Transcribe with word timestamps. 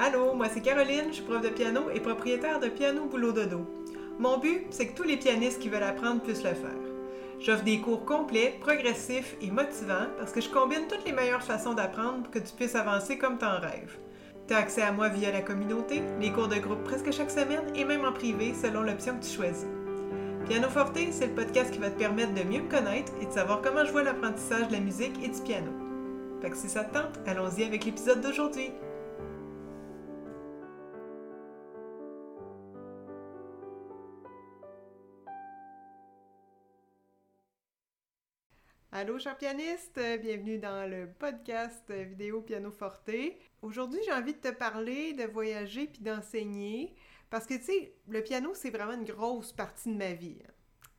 Allô, 0.00 0.32
moi 0.32 0.46
c'est 0.48 0.60
Caroline, 0.60 1.06
je 1.08 1.14
suis 1.14 1.24
prof 1.24 1.40
de 1.42 1.48
piano 1.48 1.90
et 1.92 1.98
propriétaire 1.98 2.60
de 2.60 2.68
Piano 2.68 3.06
Boulot 3.06 3.32
Dodo. 3.32 3.66
Mon 4.20 4.38
but, 4.38 4.66
c'est 4.70 4.86
que 4.86 4.96
tous 4.96 5.02
les 5.02 5.16
pianistes 5.16 5.58
qui 5.58 5.68
veulent 5.68 5.82
apprendre 5.82 6.20
puissent 6.20 6.44
le 6.44 6.54
faire. 6.54 6.70
J'offre 7.40 7.64
des 7.64 7.80
cours 7.80 8.04
complets, 8.04 8.56
progressifs 8.60 9.36
et 9.42 9.50
motivants 9.50 10.06
parce 10.16 10.30
que 10.30 10.40
je 10.40 10.50
combine 10.50 10.86
toutes 10.88 11.04
les 11.04 11.10
meilleures 11.10 11.42
façons 11.42 11.74
d'apprendre 11.74 12.22
pour 12.22 12.30
que 12.30 12.38
tu 12.38 12.52
puisses 12.54 12.76
avancer 12.76 13.18
comme 13.18 13.38
t'en 13.38 13.58
rêves. 13.58 13.98
Tu 14.46 14.54
as 14.54 14.58
accès 14.58 14.82
à 14.82 14.92
moi 14.92 15.08
via 15.08 15.32
la 15.32 15.42
communauté, 15.42 16.00
les 16.20 16.30
cours 16.30 16.46
de 16.46 16.60
groupe 16.60 16.84
presque 16.84 17.10
chaque 17.10 17.32
semaine 17.32 17.66
et 17.74 17.84
même 17.84 18.04
en 18.04 18.12
privé 18.12 18.54
selon 18.54 18.82
l'option 18.82 19.18
que 19.18 19.24
tu 19.24 19.34
choisis. 19.34 19.66
Piano 20.48 20.68
Forte, 20.68 20.96
c'est 21.10 21.26
le 21.26 21.34
podcast 21.34 21.72
qui 21.72 21.80
va 21.80 21.90
te 21.90 21.98
permettre 21.98 22.34
de 22.34 22.44
mieux 22.44 22.62
me 22.62 22.70
connaître 22.70 23.12
et 23.20 23.26
de 23.26 23.32
savoir 23.32 23.62
comment 23.62 23.84
je 23.84 23.90
vois 23.90 24.04
l'apprentissage 24.04 24.68
de 24.68 24.74
la 24.74 24.80
musique 24.80 25.18
et 25.24 25.28
du 25.28 25.40
piano. 25.40 25.72
Fait 26.40 26.50
que 26.50 26.56
si 26.56 26.68
ça 26.68 26.84
te 26.84 26.94
tente, 26.94 27.18
allons-y 27.26 27.64
avec 27.64 27.84
l'épisode 27.84 28.20
d'aujourd'hui. 28.20 28.70
Allô, 39.00 39.16
chers 39.16 39.38
pianistes, 39.38 40.00
bienvenue 40.20 40.58
dans 40.58 40.90
le 40.90 41.06
podcast 41.06 41.88
vidéo 41.88 42.40
Piano 42.40 42.72
Forte. 42.72 43.12
Aujourd'hui, 43.62 44.00
j'ai 44.04 44.12
envie 44.12 44.32
de 44.32 44.40
te 44.40 44.50
parler 44.50 45.12
de 45.12 45.22
voyager 45.22 45.86
puis 45.86 46.02
d'enseigner 46.02 46.96
parce 47.30 47.46
que, 47.46 47.54
tu 47.54 47.62
sais, 47.62 47.94
le 48.08 48.20
piano, 48.24 48.54
c'est 48.54 48.70
vraiment 48.70 48.94
une 48.94 49.04
grosse 49.04 49.52
partie 49.52 49.90
de 49.90 49.96
ma 49.96 50.14
vie. 50.14 50.38
Hein. 50.44 50.50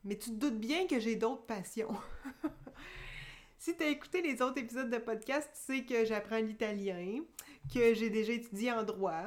Mais 0.05 0.17
tu 0.17 0.29
te 0.29 0.35
doutes 0.35 0.61
bien 0.61 0.87
que 0.87 0.97
j'ai 0.97 1.17
d'autres 1.17 1.45
passions. 1.45 1.93
si 3.57 3.75
tu 3.75 3.83
as 3.83 3.89
écouté 3.89 4.21
les 4.21 4.41
autres 4.41 4.59
épisodes 4.59 4.89
de 4.89 4.97
podcast, 4.99 5.49
tu 5.51 5.73
sais 5.73 5.83
que 5.83 6.05
j'apprends 6.05 6.39
l'italien, 6.39 7.19
que 7.73 7.93
j'ai 7.93 8.09
déjà 8.09 8.31
étudié 8.31 8.71
en 8.71 8.83
droit. 8.83 9.25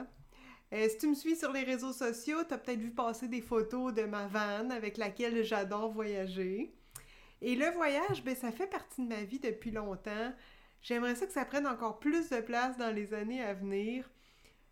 Euh, 0.73 0.89
si 0.89 0.97
tu 0.97 1.09
me 1.09 1.15
suis 1.15 1.37
sur 1.37 1.53
les 1.53 1.65
réseaux 1.65 1.93
sociaux, 1.93 2.39
tu 2.49 2.55
as 2.55 2.57
peut-être 2.57 2.81
vu 2.81 2.91
passer 2.91 3.29
des 3.29 3.43
photos 3.43 3.93
de 3.93 4.05
ma 4.05 4.29
vanne 4.29 4.73
avec 4.73 4.97
laquelle 4.97 5.45
j'adore 5.45 5.93
voyager. 5.93 6.73
Et 7.45 7.57
le 7.57 7.69
voyage, 7.71 8.23
ben, 8.23 8.37
ça 8.37 8.53
fait 8.53 8.69
partie 8.69 9.03
de 9.03 9.09
ma 9.09 9.25
vie 9.25 9.41
depuis 9.41 9.73
longtemps. 9.73 10.33
J'aimerais 10.81 11.17
ça 11.17 11.27
que 11.27 11.33
ça 11.33 11.45
prenne 11.45 11.67
encore 11.67 11.99
plus 11.99 12.31
de 12.31 12.41
place 12.41 12.77
dans 12.79 12.95
les 12.95 13.15
années 13.15 13.43
à 13.43 13.53
venir. 13.53 14.09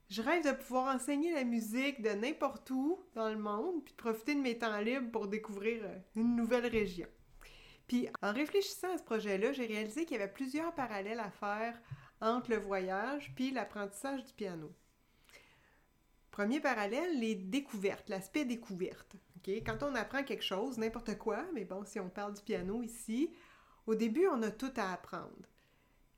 Je 0.08 0.22
rêve 0.22 0.44
de 0.44 0.52
pouvoir 0.52 0.94
enseigner 0.94 1.32
la 1.32 1.42
musique 1.42 2.00
de 2.00 2.10
n'importe 2.10 2.70
où 2.70 3.00
dans 3.14 3.28
le 3.28 3.38
monde, 3.38 3.84
puis 3.84 3.92
de 3.92 3.96
profiter 3.96 4.36
de 4.36 4.40
mes 4.40 4.56
temps 4.56 4.78
libres 4.78 5.10
pour 5.10 5.26
découvrir 5.26 5.82
euh, 5.82 5.98
une 6.14 6.36
nouvelle 6.36 6.66
région. 6.66 7.08
Puis 7.88 8.08
en 8.22 8.32
réfléchissant 8.32 8.94
à 8.94 8.98
ce 8.98 9.02
projet-là, 9.02 9.52
j'ai 9.52 9.66
réalisé 9.66 10.04
qu'il 10.04 10.16
y 10.16 10.20
avait 10.20 10.32
plusieurs 10.32 10.72
parallèles 10.72 11.18
à 11.18 11.30
faire 11.32 11.76
entre 12.20 12.50
le 12.50 12.58
voyage 12.58 13.32
puis 13.34 13.50
l'apprentissage 13.50 14.24
du 14.24 14.32
piano. 14.32 14.72
Premier 16.40 16.60
parallèle, 16.60 17.20
les 17.20 17.34
découvertes, 17.34 18.08
l'aspect 18.08 18.46
découverte. 18.46 19.14
Quand 19.44 19.82
on 19.82 19.94
apprend 19.94 20.22
quelque 20.22 20.42
chose, 20.42 20.78
n'importe 20.78 21.18
quoi, 21.18 21.44
mais 21.52 21.66
bon, 21.66 21.84
si 21.84 22.00
on 22.00 22.08
parle 22.08 22.32
du 22.32 22.40
piano 22.40 22.82
ici, 22.82 23.30
au 23.86 23.94
début, 23.94 24.26
on 24.26 24.40
a 24.40 24.50
tout 24.50 24.72
à 24.78 24.94
apprendre. 24.94 25.50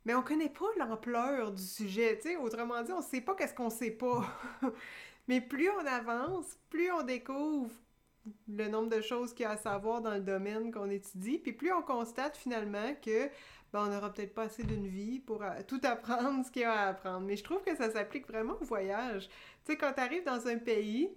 Mais 0.04 0.14
on 0.14 0.20
ne 0.20 0.24
connaît 0.24 0.48
pas 0.48 0.68
l'ampleur 0.78 1.50
du 1.50 1.64
sujet, 1.64 2.20
autrement 2.36 2.82
dit, 2.82 2.92
on 2.92 2.98
ne 2.98 3.02
sait 3.02 3.20
pas 3.20 3.34
qu'est-ce 3.34 3.52
qu'on 3.52 3.64
ne 3.64 3.70
sait 3.70 3.90
pas. 3.90 4.24
mais 5.26 5.40
plus 5.40 5.68
on 5.70 5.86
avance, 5.86 6.56
plus 6.70 6.92
on 6.92 7.02
découvre 7.02 7.74
le 8.46 8.68
nombre 8.68 8.90
de 8.96 9.00
choses 9.00 9.34
qu'il 9.34 9.42
y 9.42 9.46
a 9.46 9.50
à 9.50 9.56
savoir 9.56 10.02
dans 10.02 10.14
le 10.14 10.20
domaine 10.20 10.70
qu'on 10.70 10.88
étudie, 10.88 11.38
puis 11.38 11.52
plus 11.52 11.72
on 11.72 11.82
constate 11.82 12.36
finalement 12.36 12.94
que 13.04 13.28
ben, 13.72 13.84
on 13.86 13.90
n'aura 13.90 14.12
peut-être 14.12 14.34
pas 14.34 14.44
assez 14.44 14.64
d'une 14.64 14.86
vie 14.86 15.18
pour 15.20 15.42
tout 15.66 15.80
apprendre 15.84 16.44
ce 16.44 16.50
qu'il 16.50 16.62
y 16.62 16.64
a 16.64 16.72
à 16.72 16.88
apprendre. 16.88 17.26
Mais 17.26 17.36
je 17.36 17.44
trouve 17.44 17.62
que 17.62 17.74
ça 17.76 17.90
s'applique 17.90 18.26
vraiment 18.26 18.54
au 18.60 18.64
voyage. 18.64 19.28
Tu 19.64 19.72
sais, 19.72 19.78
quand 19.78 19.92
tu 19.92 20.00
arrives 20.00 20.24
dans 20.24 20.46
un 20.46 20.58
pays, 20.58 21.10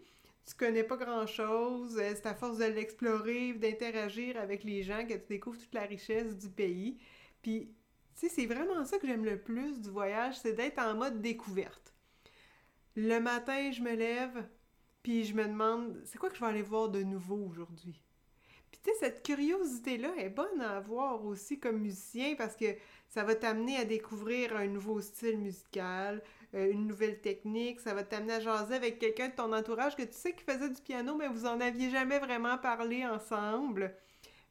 tu 0.45 0.53
connais 0.55 0.83
pas 0.83 0.97
grand-chose, 0.97 1.97
euh, 1.97 2.13
c'est 2.15 2.27
à 2.27 2.35
force 2.35 2.59
de 2.59 2.65
l'explorer, 2.65 3.53
d'interagir 3.53 4.37
avec 4.37 4.63
les 4.63 4.83
gens 4.83 5.05
que 5.05 5.13
tu 5.13 5.27
découvres 5.27 5.57
toute 5.57 5.73
la 5.73 5.85
richesse 5.85 6.37
du 6.37 6.49
pays. 6.49 6.99
Puis, 7.41 7.73
tu 8.15 8.27
sais, 8.27 8.29
c'est 8.29 8.45
vraiment 8.45 8.85
ça 8.85 8.99
que 8.99 9.07
j'aime 9.07 9.25
le 9.25 9.41
plus 9.41 9.81
du 9.81 9.89
voyage, 9.89 10.37
c'est 10.39 10.53
d'être 10.53 10.79
en 10.79 10.95
mode 10.95 11.21
découverte. 11.21 11.93
Le 12.95 13.19
matin, 13.19 13.71
je 13.71 13.81
me 13.81 13.95
lève, 13.95 14.47
puis 15.03 15.23
je 15.25 15.35
me 15.35 15.45
demande, 15.45 15.99
c'est 16.05 16.17
quoi 16.17 16.29
que 16.29 16.35
je 16.35 16.41
vais 16.41 16.47
aller 16.47 16.61
voir 16.61 16.89
de 16.89 17.03
nouveau 17.03 17.37
aujourd'hui? 17.49 18.04
Cette 18.99 19.23
curiosité-là 19.23 20.09
est 20.17 20.29
bonne 20.29 20.61
à 20.61 20.77
avoir 20.77 21.25
aussi 21.25 21.59
comme 21.59 21.79
musicien 21.79 22.35
parce 22.37 22.55
que 22.55 22.65
ça 23.09 23.23
va 23.23 23.35
t'amener 23.35 23.77
à 23.77 23.85
découvrir 23.85 24.55
un 24.55 24.67
nouveau 24.67 25.01
style 25.01 25.37
musical, 25.37 26.21
euh, 26.53 26.71
une 26.71 26.87
nouvelle 26.87 27.19
technique, 27.21 27.79
ça 27.79 27.93
va 27.93 28.03
t'amener 28.03 28.33
à 28.33 28.39
jaser 28.39 28.75
avec 28.75 28.99
quelqu'un 28.99 29.29
de 29.29 29.35
ton 29.35 29.53
entourage 29.53 29.95
que 29.95 30.03
tu 30.03 30.13
sais 30.13 30.33
qui 30.33 30.43
faisait 30.43 30.69
du 30.69 30.81
piano, 30.81 31.15
mais 31.15 31.27
vous 31.27 31.45
en 31.45 31.59
aviez 31.61 31.89
jamais 31.89 32.19
vraiment 32.19 32.57
parlé 32.57 33.05
ensemble. 33.05 33.95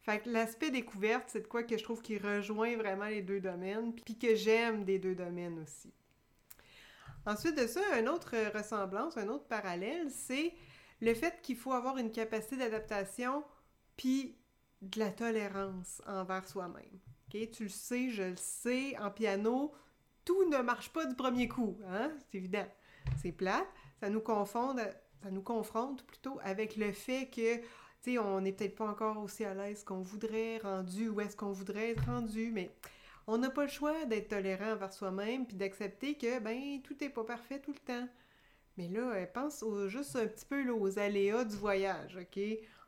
Fait 0.02 0.24
l'aspect 0.26 0.70
découverte, 0.70 1.24
c'est 1.28 1.40
de 1.40 1.46
quoi 1.46 1.62
que 1.62 1.78
je 1.78 1.82
trouve 1.82 2.02
qui 2.02 2.18
rejoint 2.18 2.76
vraiment 2.76 3.06
les 3.06 3.22
deux 3.22 3.40
domaines, 3.40 3.94
puis 3.94 4.18
que 4.18 4.34
j'aime 4.34 4.84
des 4.84 4.98
deux 4.98 5.14
domaines 5.14 5.62
aussi. 5.62 5.92
Ensuite 7.26 7.56
de 7.56 7.66
ça, 7.66 7.80
une 7.98 8.10
autre 8.10 8.34
ressemblance, 8.54 9.16
un 9.16 9.28
autre 9.28 9.46
parallèle, 9.46 10.10
c'est 10.10 10.52
le 11.00 11.14
fait 11.14 11.40
qu'il 11.42 11.56
faut 11.56 11.72
avoir 11.72 11.96
une 11.96 12.12
capacité 12.12 12.56
d'adaptation 12.56 13.42
puis 13.96 14.36
de 14.82 14.98
la 14.98 15.10
tolérance 15.10 16.02
envers 16.06 16.46
soi-même. 16.46 17.00
Tu 17.30 17.64
le 17.64 17.68
sais, 17.68 18.10
je 18.10 18.22
le 18.22 18.36
sais, 18.36 18.96
en 18.98 19.10
piano, 19.10 19.72
tout 20.24 20.48
ne 20.48 20.58
marche 20.58 20.92
pas 20.92 21.04
du 21.04 21.16
premier 21.16 21.48
coup, 21.48 21.76
hein? 21.88 22.12
C'est 22.20 22.38
évident. 22.38 22.66
C'est 23.20 23.32
plat. 23.32 23.66
Ça 23.98 24.08
nous 24.08 24.20
confonde, 24.20 24.80
ça 25.22 25.30
nous 25.30 25.42
confronte 25.42 26.06
plutôt 26.06 26.38
avec 26.44 26.76
le 26.76 26.92
fait 26.92 27.26
que, 27.26 27.56
tu 27.56 27.64
sais, 28.02 28.18
on 28.18 28.40
n'est 28.40 28.52
peut-être 28.52 28.76
pas 28.76 28.86
encore 28.86 29.18
aussi 29.18 29.44
à 29.44 29.52
l'aise 29.52 29.82
qu'on 29.82 30.00
voudrait, 30.00 30.58
rendu 30.58 31.08
où 31.08 31.20
est-ce 31.20 31.36
qu'on 31.36 31.52
voudrait 31.52 31.90
être 31.90 32.04
rendu, 32.04 32.52
mais 32.52 32.70
on 33.26 33.38
n'a 33.38 33.50
pas 33.50 33.62
le 33.62 33.70
choix 33.70 34.04
d'être 34.04 34.28
tolérant 34.28 34.72
envers 34.72 34.92
soi-même 34.92 35.46
puis 35.46 35.56
d'accepter 35.56 36.16
que, 36.16 36.38
ben, 36.38 36.80
tout 36.82 36.96
n'est 37.00 37.10
pas 37.10 37.24
parfait 37.24 37.58
tout 37.58 37.72
le 37.72 37.78
temps. 37.78 38.08
Mais 38.76 38.88
là, 38.88 39.26
pense 39.26 39.64
juste 39.86 40.16
un 40.16 40.26
petit 40.26 40.44
peu 40.44 40.68
aux 40.70 40.98
aléas 40.98 41.44
du 41.44 41.56
voyage, 41.56 42.16
OK? 42.16 42.40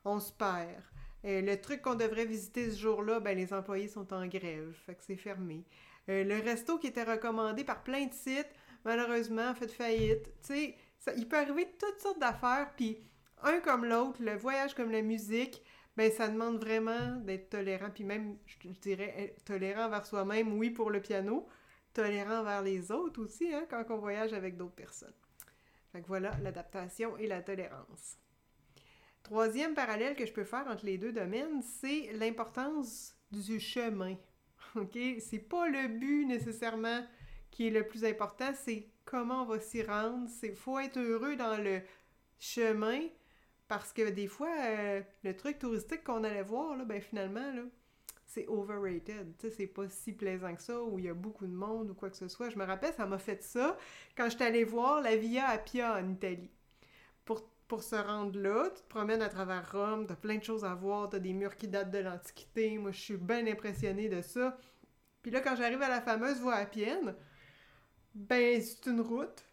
On 0.05 0.19
se 0.19 0.31
perd. 0.31 0.83
Euh, 1.27 1.41
le 1.41 1.59
truc 1.59 1.81
qu'on 1.81 1.95
devrait 1.95 2.25
visiter 2.25 2.71
ce 2.71 2.79
jour-là, 2.79 3.19
ben, 3.19 3.37
les 3.37 3.53
employés 3.53 3.89
sont 3.89 4.13
en 4.13 4.25
grève, 4.27 4.73
fait 4.85 4.95
que 4.95 5.03
c'est 5.03 5.17
fermé. 5.17 5.65
Euh, 6.09 6.23
le 6.23 6.35
resto 6.35 6.77
qui 6.77 6.87
était 6.87 7.03
recommandé 7.03 7.65
par 7.65 7.83
plein 7.83 8.05
de 8.05 8.13
sites, 8.13 8.49
malheureusement, 8.85 9.49
a 9.49 9.53
fait 9.53 9.67
faillite. 9.67 10.31
Tu 10.41 10.73
sais, 11.01 11.15
il 11.17 11.27
peut 11.27 11.37
arriver 11.37 11.67
toutes 11.77 11.99
sortes 11.99 12.19
d'affaires, 12.19 12.71
puis 12.77 12.97
un 13.43 13.59
comme 13.59 13.83
l'autre, 13.83 14.23
le 14.23 14.37
voyage 14.37 14.73
comme 14.73 14.91
la 14.91 15.01
musique, 15.01 15.61
ben 15.97 16.09
ça 16.11 16.29
demande 16.29 16.59
vraiment 16.59 17.17
d'être 17.17 17.49
tolérant, 17.49 17.89
puis 17.89 18.05
même, 18.05 18.37
je, 18.45 18.69
dirais, 18.69 19.35
tolérant 19.43 19.85
envers 19.85 20.05
soi-même, 20.05 20.57
oui, 20.57 20.69
pour 20.69 20.91
le 20.91 21.01
piano, 21.01 21.47
tolérant 21.93 22.39
envers 22.39 22.61
les 22.61 22.89
autres 22.91 23.21
aussi, 23.21 23.53
hein, 23.53 23.65
quand 23.69 23.83
on 23.89 23.97
voyage 23.97 24.31
avec 24.31 24.55
d'autres 24.55 24.75
personnes. 24.75 25.13
Fait 25.91 26.01
que 26.01 26.07
voilà, 26.07 26.31
l'adaptation 26.41 27.17
et 27.17 27.27
la 27.27 27.41
tolérance. 27.41 28.17
Troisième 29.27 29.73
parallèle 29.73 30.15
que 30.15 30.25
je 30.25 30.31
peux 30.31 30.45
faire 30.45 30.65
entre 30.69 30.85
les 30.85 30.97
deux 30.97 31.11
domaines, 31.11 31.61
c'est 31.61 32.13
l'importance 32.13 33.13
du 33.29 33.59
chemin. 33.59 34.15
OK? 34.75 34.97
C'est 35.19 35.49
pas 35.49 35.67
le 35.67 35.89
but 35.89 36.25
nécessairement 36.25 37.05
qui 37.51 37.67
est 37.67 37.71
le 37.71 37.85
plus 37.85 38.05
important, 38.05 38.53
c'est 38.55 38.87
comment 39.03 39.41
on 39.41 39.45
va 39.45 39.59
s'y 39.59 39.83
rendre. 39.83 40.29
Il 40.43 40.55
faut 40.55 40.79
être 40.79 40.97
heureux 40.97 41.35
dans 41.35 41.61
le 41.61 41.81
chemin 42.39 43.01
parce 43.67 43.91
que 43.91 44.09
des 44.11 44.27
fois, 44.27 44.55
euh, 44.61 45.01
le 45.25 45.35
truc 45.35 45.59
touristique 45.59 46.05
qu'on 46.05 46.23
allait 46.23 46.41
voir, 46.41 46.77
là, 46.77 46.85
ben 46.85 47.01
finalement, 47.01 47.51
là, 47.51 47.63
c'est 48.25 48.47
overrated. 48.47 49.33
C'est 49.57 49.67
pas 49.67 49.89
si 49.89 50.13
plaisant 50.13 50.55
que 50.55 50.61
ça, 50.61 50.81
où 50.81 50.99
il 50.99 51.05
y 51.05 51.09
a 51.09 51.13
beaucoup 51.13 51.47
de 51.47 51.53
monde 51.53 51.89
ou 51.89 51.93
quoi 51.93 52.09
que 52.09 52.15
ce 52.15 52.29
soit. 52.29 52.49
Je 52.49 52.57
me 52.57 52.63
rappelle, 52.63 52.93
ça 52.93 53.05
m'a 53.05 53.17
fait 53.17 53.43
ça 53.43 53.77
quand 54.15 54.29
j'étais 54.29 54.45
allée 54.45 54.63
voir 54.63 55.01
la 55.01 55.17
Via 55.17 55.49
Appia 55.49 55.97
en 55.97 56.09
Italie. 56.09 56.49
Pour 57.25 57.43
pour 57.67 57.83
se 57.83 57.95
rendre 57.95 58.39
là. 58.39 58.69
Tu 58.75 58.81
te 58.81 58.87
promènes 58.87 59.21
à 59.21 59.29
travers 59.29 59.71
Rome, 59.71 60.07
t'as 60.07 60.15
plein 60.15 60.37
de 60.37 60.43
choses 60.43 60.65
à 60.65 60.73
voir, 60.73 61.09
t'as 61.09 61.19
des 61.19 61.33
murs 61.33 61.55
qui 61.55 61.67
datent 61.67 61.91
de 61.91 61.99
l'Antiquité. 61.99 62.77
Moi, 62.77 62.91
je 62.91 62.99
suis 62.99 63.17
bien 63.17 63.45
impressionnée 63.47 64.09
de 64.09 64.21
ça. 64.21 64.57
Puis 65.21 65.31
là, 65.31 65.41
quand 65.41 65.55
j'arrive 65.55 65.81
à 65.81 65.89
la 65.89 66.01
fameuse 66.01 66.39
voie 66.39 66.55
Appienne, 66.55 67.15
ben, 68.15 68.61
c'est 68.61 68.89
une 68.89 69.01
route 69.01 69.45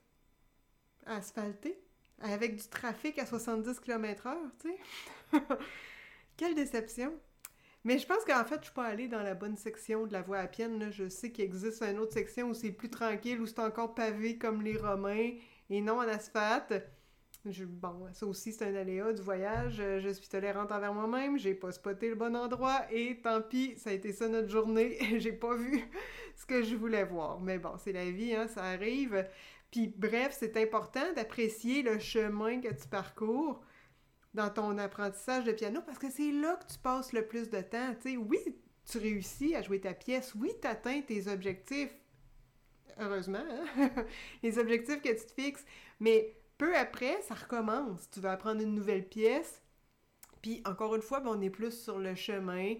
asphaltée 1.06 1.78
avec 2.20 2.56
du 2.56 2.68
trafic 2.68 3.18
à 3.18 3.26
70 3.26 3.80
km/h, 3.80 4.36
tu 4.60 4.70
sais. 4.70 5.40
Quelle 6.36 6.54
déception! 6.54 7.12
Mais 7.84 7.98
je 7.98 8.06
pense 8.06 8.24
qu'en 8.24 8.44
fait, 8.44 8.58
je 8.60 8.64
suis 8.64 8.74
pas 8.74 8.86
allée 8.86 9.08
dans 9.08 9.22
la 9.22 9.34
bonne 9.34 9.58
section 9.58 10.06
de 10.06 10.12
la 10.12 10.22
voie 10.22 10.38
Appienne. 10.38 10.90
Je 10.90 11.08
sais 11.08 11.30
qu'il 11.30 11.44
existe 11.44 11.82
une 11.82 11.98
autre 11.98 12.14
section 12.14 12.48
où 12.48 12.54
c'est 12.54 12.72
plus 12.72 12.88
tranquille, 12.88 13.40
où 13.40 13.46
c'est 13.46 13.58
encore 13.58 13.94
pavé 13.94 14.38
comme 14.38 14.62
les 14.62 14.78
Romains 14.78 15.32
et 15.68 15.80
non 15.82 15.98
en 15.98 16.08
asphalte. 16.08 16.72
Bon, 17.66 18.08
ça 18.12 18.26
aussi, 18.26 18.52
c'est 18.52 18.64
un 18.66 18.74
aléa 18.74 19.12
du 19.12 19.22
voyage. 19.22 19.76
Euh, 19.80 20.00
je 20.00 20.08
suis 20.08 20.28
tolérante 20.28 20.72
envers 20.72 20.94
moi-même, 20.94 21.38
j'ai 21.38 21.54
pas 21.54 21.72
spoté 21.72 22.08
le 22.08 22.14
bon 22.14 22.34
endroit 22.36 22.82
et 22.90 23.20
tant 23.20 23.42
pis, 23.42 23.74
ça 23.76 23.90
a 23.90 23.92
été 23.92 24.12
ça 24.12 24.28
notre 24.28 24.48
journée. 24.48 24.98
j'ai 25.18 25.32
pas 25.32 25.54
vu 25.54 25.84
ce 26.36 26.46
que 26.46 26.62
je 26.62 26.74
voulais 26.74 27.04
voir. 27.04 27.40
Mais 27.40 27.58
bon, 27.58 27.76
c'est 27.78 27.92
la 27.92 28.10
vie, 28.10 28.34
hein, 28.34 28.48
ça 28.48 28.64
arrive. 28.64 29.26
Puis 29.70 29.88
bref, 29.88 30.36
c'est 30.38 30.56
important 30.56 31.12
d'apprécier 31.14 31.82
le 31.82 31.98
chemin 31.98 32.60
que 32.60 32.68
tu 32.68 32.88
parcours 32.88 33.60
dans 34.32 34.50
ton 34.50 34.78
apprentissage 34.78 35.44
de 35.44 35.52
piano 35.52 35.80
parce 35.84 35.98
que 35.98 36.10
c'est 36.10 36.32
là 36.32 36.56
que 36.56 36.72
tu 36.72 36.78
passes 36.78 37.12
le 37.12 37.26
plus 37.26 37.50
de 37.50 37.60
temps. 37.60 37.94
Oui, 38.04 38.38
tu 38.90 38.98
réussis 38.98 39.54
à 39.54 39.62
jouer 39.62 39.80
ta 39.80 39.94
pièce, 39.94 40.34
oui, 40.34 40.50
tu 40.60 40.66
atteins 40.66 41.00
tes 41.02 41.28
objectifs. 41.28 41.94
Heureusement, 42.98 43.44
hein? 43.78 43.90
les 44.42 44.58
objectifs 44.58 45.02
que 45.02 45.08
tu 45.08 45.26
te 45.26 45.32
fixes, 45.32 45.64
mais 45.98 46.36
peu 46.58 46.76
après, 46.76 47.20
ça 47.22 47.34
recommence. 47.34 48.08
Tu 48.10 48.20
vas 48.20 48.32
apprendre 48.32 48.60
une 48.62 48.74
nouvelle 48.74 49.06
pièce. 49.06 49.62
Puis 50.42 50.62
encore 50.66 50.94
une 50.94 51.02
fois, 51.02 51.20
ben, 51.20 51.30
on 51.30 51.40
est 51.40 51.50
plus 51.50 51.72
sur 51.72 51.98
le 51.98 52.14
chemin 52.14 52.74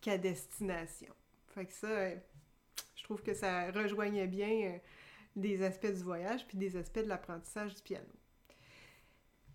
qu'à 0.00 0.18
destination. 0.18 1.14
Fait 1.48 1.66
que 1.66 1.72
ça, 1.72 1.86
euh, 1.86 2.14
je 2.96 3.02
trouve 3.04 3.22
que 3.22 3.34
ça 3.34 3.70
rejoignait 3.70 4.26
bien 4.26 4.50
euh, 4.50 4.78
des 5.36 5.62
aspects 5.62 5.86
du 5.86 6.02
voyage 6.02 6.46
puis 6.46 6.58
des 6.58 6.76
aspects 6.76 7.00
de 7.00 7.08
l'apprentissage 7.08 7.74
du 7.74 7.82
piano. 7.82 8.06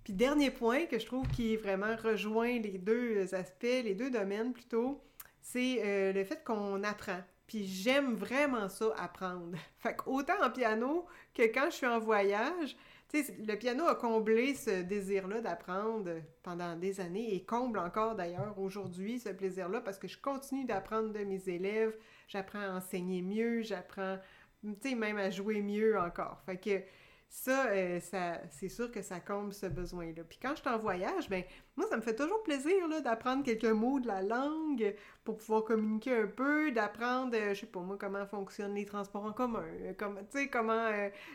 Puis 0.04 0.14
dernier 0.14 0.52
point 0.52 0.86
que 0.86 1.00
je 1.00 1.06
trouve 1.06 1.28
qui 1.28 1.58
vraiment 1.58 1.96
rejoint 1.98 2.60
les 2.60 2.78
deux 2.78 3.34
aspects, 3.36 3.64
les 3.64 3.94
deux 3.94 4.10
domaines 4.10 4.54
plutôt, 4.54 5.04
c'est 5.42 5.82
euh, 5.84 6.14
le 6.14 6.24
fait 6.24 6.44
qu'on 6.44 6.84
apprend. 6.84 7.22
Puis 7.48 7.66
j'aime 7.66 8.16
vraiment 8.16 8.70
ça, 8.70 8.94
apprendre. 8.98 9.58
Fait 9.80 9.96
qu'autant 9.96 10.44
en 10.44 10.52
piano 10.52 11.06
que 11.34 11.44
quand 11.44 11.70
je 11.70 11.76
suis 11.78 11.88
en 11.88 12.00
voyage, 12.00 12.76
tu 13.10 13.24
sais, 13.24 13.38
le 13.40 13.56
piano 13.56 13.86
a 13.86 13.96
comblé 13.96 14.54
ce 14.54 14.82
désir-là 14.82 15.40
d'apprendre 15.40 16.12
pendant 16.44 16.76
des 16.76 17.00
années 17.00 17.34
et 17.34 17.44
comble 17.46 17.80
encore 17.80 18.16
d'ailleurs 18.16 18.60
aujourd'hui 18.60 19.18
ce 19.20 19.30
plaisir-là 19.30 19.80
parce 19.80 19.98
que 19.98 20.10
je 20.10 20.18
continue 20.18 20.66
d'apprendre 20.66 21.14
de 21.14 21.24
mes 21.24 21.48
élèves, 21.48 21.98
j'apprends 22.28 22.60
à 22.60 22.72
enseigner 22.72 23.22
mieux, 23.22 23.62
j'apprends, 23.62 24.18
tu 24.62 24.90
sais, 24.90 24.96
même 24.96 25.18
à 25.18 25.30
jouer 25.30 25.62
mieux 25.62 25.98
encore. 25.98 26.42
Fait 26.46 26.58
que 26.58 26.82
ça, 27.30 27.68
euh, 27.68 28.00
ça 28.00 28.42
c'est 28.52 28.70
sûr 28.70 28.92
que 28.92 29.02
ça 29.02 29.20
comble 29.20 29.54
ce 29.54 29.66
besoin-là. 29.66 30.24
Puis 30.28 30.40
quand 30.42 30.56
je 30.56 30.62
suis 30.62 30.70
en 30.70 30.78
voyage, 30.78 31.30
ben 31.30 31.44
moi, 31.76 31.88
ça 31.88 31.98
me 31.98 32.02
fait 32.02 32.16
toujours 32.16 32.42
plaisir 32.44 32.88
là, 32.88 33.02
d'apprendre 33.02 33.44
quelques 33.44 33.66
mots 33.66 34.00
de 34.00 34.08
la 34.08 34.22
langue 34.22 34.96
pour 35.24 35.38
pouvoir 35.38 35.64
communiquer 35.64 36.16
un 36.16 36.28
peu, 36.28 36.72
d'apprendre, 36.72 37.36
euh, 37.36 37.54
je 37.54 37.62
sais 37.62 37.66
pas 37.66 37.82
moi, 37.82 37.98
comment 38.00 38.26
fonctionnent 38.26 38.76
les 38.76 38.86
transports 38.86 39.26
en 39.26 39.34
commun, 39.34 39.66
euh, 39.82 39.94
comme, 39.94 40.20
comment 40.52 40.90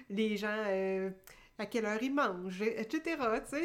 les 0.08 0.36
gens 0.36 1.12
à 1.58 1.66
quelle 1.66 1.84
heure 1.84 2.02
ils 2.02 2.14
mangent, 2.14 2.62
etc. 2.62 3.16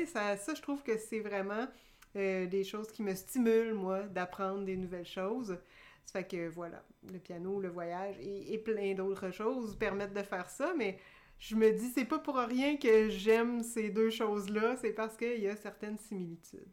Ça, 0.06 0.38
ça, 0.38 0.54
je 0.54 0.62
trouve 0.62 0.84
que 0.84 0.98
c'est 0.98 1.20
vraiment 1.20 1.68
euh, 2.16 2.48
des 2.48 2.64
choses 2.64 2.92
qui 2.92 3.04
me 3.04 3.14
stimulent, 3.14 3.74
moi, 3.74 4.04
d'apprendre 4.04 4.66
des 4.66 4.76
nouvelles 4.76 5.06
choses. 5.06 5.58
Ça 6.06 6.20
fait 6.20 6.28
que 6.28 6.48
voilà, 6.48 6.84
le 7.12 7.20
piano, 7.20 7.60
le 7.60 7.70
voyage 7.70 8.16
et, 8.20 8.58
plein 8.60 8.94
d'autres 8.94 9.30
choses 9.30 9.76
permettent 9.78 10.14
de 10.14 10.24
faire 10.24 10.50
ça, 10.50 10.74
mais 10.78 10.98
je 11.40 11.56
me 11.56 11.72
dis, 11.72 11.92
c'est 11.94 12.06
pas 12.06 12.20
pour 12.20 12.38
rien 12.38 12.78
que 12.78 13.10
j'aime 13.10 13.62
ces 13.64 13.90
deux 13.90 14.10
choses-là, 14.10 14.76
c'est 14.78 14.94
parce 14.94 15.16
qu'il 15.18 15.40
y 15.40 15.48
a 15.48 15.56
certaines 15.56 15.98
similitudes. 15.98 16.72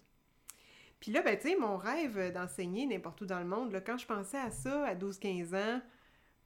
Puis 1.01 1.13
là, 1.13 1.21
ben, 1.21 1.37
tu 1.37 1.49
sais, 1.49 1.57
mon 1.57 1.77
rêve 1.77 2.33
d'enseigner 2.33 2.87
n'importe 2.87 3.21
où 3.21 3.27
dans 3.27 3.41
le 3.41 3.45
monde, 3.45 3.73
là, 3.73 3.81
quand 3.83 3.99
je 3.99 4.07
pensais 4.07 4.39
à 4.39 4.51
ça 4.51 4.87
à 4.87 4.95
12-15 4.95 5.55
ans, 5.55 5.83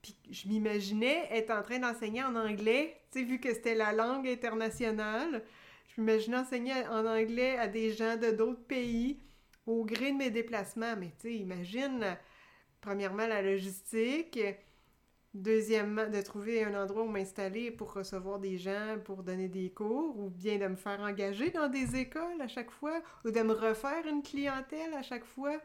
puis 0.01 0.15
je 0.29 0.47
m'imaginais 0.47 1.27
être 1.31 1.51
en 1.51 1.61
train 1.61 1.79
d'enseigner 1.79 2.23
en 2.23 2.35
anglais, 2.35 3.01
tu 3.11 3.19
sais, 3.19 3.25
vu 3.25 3.39
que 3.39 3.53
c'était 3.53 3.75
la 3.75 3.93
langue 3.93 4.27
internationale. 4.27 5.43
Je 5.87 6.01
m'imaginais 6.01 6.37
enseigner 6.37 6.73
en 6.87 7.05
anglais 7.05 7.57
à 7.57 7.67
des 7.67 7.91
gens 7.91 8.17
de 8.17 8.31
d'autres 8.31 8.63
pays 8.65 9.21
au 9.65 9.85
gré 9.85 10.11
de 10.11 10.17
mes 10.17 10.29
déplacements. 10.29 10.95
Mais 10.97 11.13
tu 11.19 11.29
sais, 11.29 11.35
imagine, 11.35 12.17
premièrement, 12.81 13.27
la 13.27 13.41
logistique. 13.41 14.39
Deuxièmement, 15.35 16.07
de 16.09 16.21
trouver 16.21 16.63
un 16.63 16.81
endroit 16.81 17.03
où 17.03 17.07
m'installer 17.07 17.69
pour 17.69 17.93
recevoir 17.93 18.39
des 18.39 18.57
gens, 18.57 18.97
pour 19.05 19.21
donner 19.21 19.47
des 19.47 19.69
cours, 19.69 20.17
ou 20.17 20.29
bien 20.29 20.57
de 20.57 20.67
me 20.67 20.75
faire 20.75 20.99
engager 21.01 21.51
dans 21.51 21.69
des 21.69 21.95
écoles 21.95 22.41
à 22.41 22.47
chaque 22.47 22.71
fois, 22.71 22.99
ou 23.25 23.29
de 23.31 23.39
me 23.41 23.53
refaire 23.53 24.07
une 24.07 24.23
clientèle 24.23 24.93
à 24.95 25.03
chaque 25.03 25.25
fois. 25.25 25.57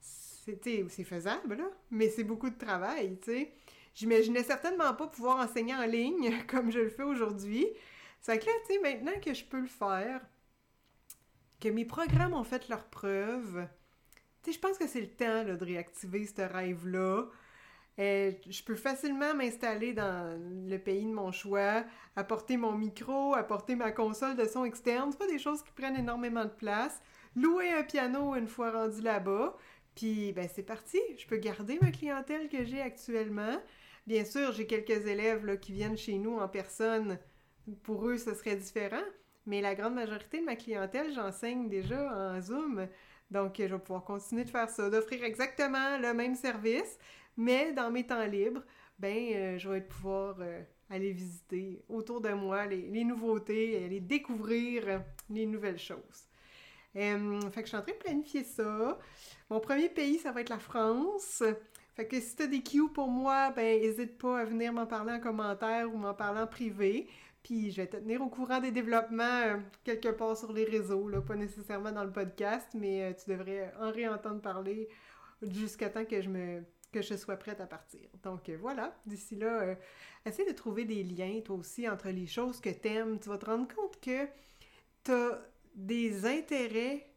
C'est 0.00 1.04
faisable, 1.04 1.54
là, 1.54 1.70
mais 1.90 2.10
c'est 2.10 2.24
beaucoup 2.24 2.50
de 2.50 2.58
travail, 2.58 3.18
tu 3.22 3.30
sais. 3.30 3.52
J'imaginais 3.94 4.42
certainement 4.42 4.92
pas 4.94 5.06
pouvoir 5.06 5.38
enseigner 5.38 5.74
en 5.74 5.86
ligne 5.86 6.44
comme 6.48 6.72
je 6.72 6.80
le 6.80 6.90
fais 6.90 7.04
aujourd'hui. 7.04 7.66
C'est 8.20 8.38
que 8.38 8.46
là, 8.46 8.52
tu 8.66 8.74
sais, 8.74 8.80
maintenant 8.80 9.18
que 9.24 9.32
je 9.32 9.44
peux 9.44 9.60
le 9.60 9.68
faire, 9.68 10.20
que 11.60 11.68
mes 11.68 11.84
programmes 11.84 12.34
ont 12.34 12.44
fait 12.44 12.68
leur 12.68 12.84
preuve, 12.84 13.66
tu 14.42 14.50
sais, 14.50 14.56
je 14.56 14.60
pense 14.60 14.76
que 14.76 14.88
c'est 14.88 15.00
le 15.00 15.08
temps 15.08 15.44
de 15.44 15.64
réactiver 15.64 16.26
ce 16.26 16.42
rêve-là. 16.42 17.26
Euh, 18.00 18.32
je 18.48 18.62
peux 18.64 18.74
facilement 18.74 19.34
m'installer 19.34 19.92
dans 19.92 20.38
le 20.66 20.78
pays 20.78 21.04
de 21.04 21.12
mon 21.12 21.30
choix, 21.30 21.84
apporter 22.16 22.56
mon 22.56 22.72
micro, 22.72 23.34
apporter 23.34 23.76
ma 23.76 23.92
console 23.92 24.36
de 24.36 24.46
son 24.46 24.64
externe. 24.64 25.10
C'est 25.12 25.18
pas 25.18 25.28
des 25.28 25.38
choses 25.38 25.62
qui 25.62 25.72
prennent 25.72 25.96
énormément 25.96 26.44
de 26.44 26.50
place. 26.50 27.00
Louer 27.36 27.70
un 27.70 27.84
piano 27.84 28.34
une 28.34 28.48
fois 28.48 28.72
rendu 28.72 29.00
là-bas. 29.00 29.56
Puis, 29.94 30.32
ben, 30.32 30.48
c'est 30.52 30.64
parti. 30.64 30.98
Je 31.16 31.26
peux 31.26 31.36
garder 31.36 31.78
ma 31.80 31.90
clientèle 31.90 32.48
que 32.48 32.64
j'ai 32.64 32.80
actuellement. 32.80 33.60
Bien 34.06 34.24
sûr, 34.24 34.52
j'ai 34.52 34.66
quelques 34.66 35.06
élèves 35.06 35.58
qui 35.60 35.72
viennent 35.72 35.96
chez 35.96 36.18
nous 36.18 36.38
en 36.38 36.48
personne. 36.48 37.18
Pour 37.84 38.08
eux, 38.08 38.18
ce 38.18 38.34
serait 38.34 38.56
différent. 38.56 39.04
Mais 39.46 39.60
la 39.60 39.74
grande 39.74 39.94
majorité 39.94 40.40
de 40.40 40.44
ma 40.44 40.56
clientèle, 40.56 41.12
j'enseigne 41.12 41.68
déjà 41.68 42.34
en 42.34 42.40
Zoom. 42.40 42.88
Donc, 43.30 43.56
je 43.58 43.64
vais 43.64 43.78
pouvoir 43.78 44.04
continuer 44.04 44.44
de 44.44 44.50
faire 44.50 44.68
ça, 44.68 44.90
d'offrir 44.90 45.24
exactement 45.24 45.98
le 45.98 46.12
même 46.12 46.34
service, 46.34 46.98
mais 47.36 47.72
dans 47.72 47.90
mes 47.90 48.06
temps 48.06 48.26
libres, 48.26 48.62
ben, 48.98 49.32
euh, 49.34 49.58
je 49.58 49.68
vais 49.68 49.80
pouvoir 49.80 50.36
euh, 50.40 50.62
aller 50.90 51.12
visiter 51.12 51.82
autour 51.88 52.20
de 52.20 52.30
moi 52.30 52.66
les, 52.66 53.04
nouveautés, 53.04 53.84
aller 53.84 54.00
découvrir 54.00 55.02
les 55.30 55.46
nouvelles 55.46 55.78
choses. 55.78 56.28
Euh, 56.96 57.40
fait 57.50 57.62
que 57.62 57.66
je 57.66 57.68
suis 57.68 57.76
en 57.76 57.82
train 57.82 57.92
de 57.92 57.98
planifier 57.98 58.44
ça. 58.44 58.98
Mon 59.50 59.60
premier 59.60 59.88
pays, 59.88 60.18
ça 60.18 60.30
va 60.30 60.40
être 60.40 60.48
la 60.48 60.58
France. 60.58 61.42
Fait 61.94 62.06
que 62.06 62.20
si 62.20 62.36
t'as 62.36 62.46
des 62.46 62.62
cues 62.62 62.88
pour 62.92 63.08
moi, 63.08 63.50
ben 63.50 63.80
n'hésite 63.80 64.18
pas 64.18 64.40
à 64.40 64.44
venir 64.44 64.72
m'en 64.72 64.86
parler 64.86 65.12
en 65.12 65.20
commentaire 65.20 65.92
ou 65.92 65.96
m'en 65.96 66.14
parler 66.14 66.40
en 66.40 66.46
privé. 66.46 67.08
Puis 67.42 67.70
je 67.70 67.82
vais 67.82 67.86
te 67.86 67.96
tenir 67.96 68.22
au 68.22 68.28
courant 68.28 68.58
des 68.58 68.70
développements 68.70 69.22
euh, 69.22 69.58
quelque 69.84 70.08
part 70.08 70.36
sur 70.36 70.52
les 70.52 70.64
réseaux, 70.64 71.08
là, 71.08 71.20
pas 71.20 71.36
nécessairement 71.36 71.92
dans 71.92 72.04
le 72.04 72.10
podcast, 72.10 72.68
mais 72.74 73.02
euh, 73.02 73.12
tu 73.12 73.30
devrais 73.30 73.72
en 73.78 73.92
réentendre 73.92 74.40
parler 74.40 74.88
jusqu'à 75.42 75.90
temps 75.90 76.06
que 76.06 76.22
je 76.22 76.30
me 76.30 76.64
que 76.94 77.02
je 77.02 77.14
sois 77.16 77.36
prête 77.36 77.60
à 77.60 77.66
partir. 77.66 78.08
Donc 78.22 78.48
euh, 78.48 78.56
voilà, 78.60 78.96
d'ici 79.04 79.36
là, 79.36 79.76
essaie 80.24 80.46
de 80.46 80.52
trouver 80.52 80.84
des 80.84 81.02
liens 81.02 81.40
toi 81.44 81.56
aussi 81.56 81.88
entre 81.88 82.08
les 82.08 82.26
choses 82.26 82.60
que 82.60 82.70
t'aimes. 82.70 83.18
Tu 83.18 83.28
vas 83.28 83.38
te 83.38 83.46
rendre 83.46 83.68
compte 83.74 84.00
que 84.00 84.28
t'as 85.02 85.38
des 85.74 86.24
intérêts 86.24 87.10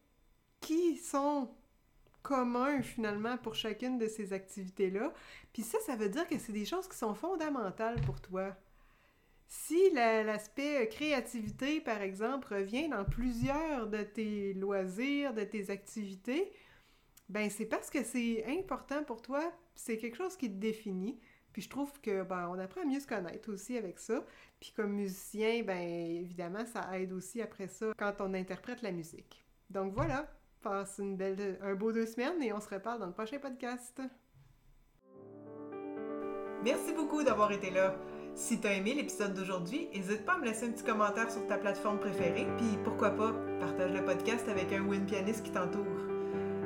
qui 0.60 0.98
sont 0.98 1.50
commun 2.28 2.82
finalement 2.82 3.38
pour 3.38 3.56
chacune 3.56 3.98
de 3.98 4.08
ces 4.08 4.34
activités-là. 4.34 5.13
Puis 5.54 5.63
ça, 5.63 5.80
ça 5.86 5.96
veut 5.96 6.10
dire 6.10 6.28
que 6.28 6.38
c'est 6.38 6.51
des 6.51 6.66
choses 6.66 6.88
qui 6.88 6.98
sont 6.98 7.13
fondamentales 7.13 8.01
pour 8.01 8.20
toi. 8.20 8.54
Si 9.48 9.92
l'aspect 9.92 10.90
créativité, 10.90 11.80
par 11.80 12.01
exemple, 12.01 12.54
revient 12.54 12.90
dans 12.90 13.06
plusieurs 13.06 13.88
de 13.88 14.04
tes 14.04 14.54
loisirs, 14.56 15.34
de 15.34 15.46
tes 15.46 15.70
activités, 15.70 16.51
ben 17.30 17.50
c'est 17.50 17.66
parce 17.66 17.90
que 17.90 18.04
c'est 18.04 18.46
important 18.46 19.04
pour 19.06 19.22
toi, 19.22 19.42
c'est 19.77 19.98
quelque 19.98 20.17
chose 20.17 20.36
qui 20.36 20.50
te 20.50 20.57
définit. 20.57 21.19
Puis 21.53 21.62
je 21.63 21.69
trouve 21.69 21.91
que 22.01 22.24
ben, 22.24 22.50
on 22.50 22.60
apprend 22.60 22.81
à 22.81 22.86
mieux 22.86 23.00
se 23.00 23.07
connaître 23.07 23.51
aussi 23.51 23.77
avec 23.77 24.00
ça. 24.00 24.24
Puis 24.60 24.74
comme 24.75 24.93
musicien, 24.93 25.63
ben 25.63 25.79
évidemment, 25.79 26.65
ça 26.65 27.00
aide 27.00 27.13
aussi 27.13 27.41
après 27.41 27.67
ça 27.67 27.93
quand 27.98 28.15
on 28.19 28.34
interprète 28.34 28.81
la 28.81 28.91
musique. 28.91 29.43
Donc 29.69 29.93
voilà, 29.93 30.27
Passe 30.62 30.98
une 31.00 31.15
belle, 31.15 31.60
un 31.62 31.75
beau 31.75 31.91
deux 31.91 32.05
semaines 32.05 32.41
et 32.41 32.51
on 32.51 32.60
se 32.60 32.69
reparle 32.69 33.00
dans 33.00 33.05
le 33.05 33.13
prochain 33.13 33.38
podcast. 33.38 34.01
Merci 36.63 36.93
beaucoup 36.93 37.24
d'avoir 37.24 37.51
été 37.51 37.69
là. 37.69 37.96
Si 38.34 38.60
t'as 38.60 38.74
aimé 38.74 38.93
l'épisode 38.93 39.34
d'aujourd'hui, 39.34 39.88
n'hésite 39.93 40.25
pas 40.25 40.34
à 40.34 40.38
me 40.38 40.46
laisser 40.46 40.67
un 40.67 40.72
petit 40.72 40.84
commentaire 40.84 41.31
sur 41.31 41.46
ta 41.48 41.57
plateforme 41.57 42.00
préférée, 42.00 42.48
puis 42.57 42.77
pourquoi 42.84 43.12
pas, 43.12 43.34
partage 43.60 43.93
le 43.93 44.03
podcast 44.03 44.48
avec 44.50 44.72
un 44.74 44.81
ou 44.81 44.93
une 44.93 45.05
pianiste 45.05 45.43
qui 45.43 45.51
t'entoure. 45.51 45.97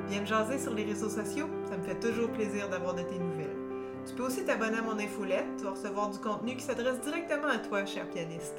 Viens 0.07 0.21
me 0.21 0.25
jaser 0.25 0.59
sur 0.59 0.73
les 0.73 0.83
réseaux 0.83 1.09
sociaux, 1.09 1.49
ça 1.69 1.77
me 1.77 1.83
fait 1.83 1.99
toujours 1.99 2.29
plaisir 2.31 2.69
d'avoir 2.69 2.93
de 2.93 3.01
tes 3.01 3.17
nouvelles. 3.17 3.55
Tu 4.05 4.13
peux 4.13 4.23
aussi 4.23 4.43
t'abonner 4.43 4.77
à 4.77 4.81
mon 4.81 4.97
infolette, 4.99 5.61
vas 5.61 5.71
recevoir 5.71 6.09
du 6.09 6.19
contenu 6.19 6.55
qui 6.55 6.63
s'adresse 6.63 6.99
directement 7.01 7.47
à 7.47 7.59
toi, 7.59 7.85
cher 7.85 8.09
pianiste. 8.09 8.57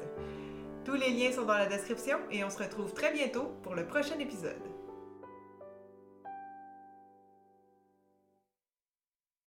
Tous 0.85 0.95
les 0.95 1.11
liens 1.11 1.31
sont 1.31 1.45
dans 1.45 1.57
la 1.57 1.65
description 1.65 2.17
et 2.31 2.43
on 2.43 2.49
se 2.49 2.61
retrouve 2.61 2.93
très 2.93 3.13
bientôt 3.13 3.51
pour 3.61 3.75
le 3.75 3.85
prochain 3.85 4.17
épisode. 4.19 4.72